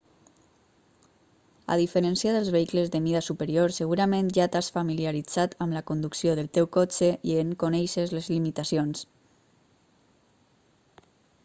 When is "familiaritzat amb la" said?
4.79-5.85